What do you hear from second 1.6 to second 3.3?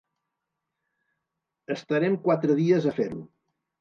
Estarem quatre dies a fer-ho.